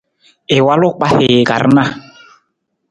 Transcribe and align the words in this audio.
I 0.55 0.59
walu 0.65 0.87
kpahii 0.97 1.39
ka 1.47 1.55
rana. 1.61 1.83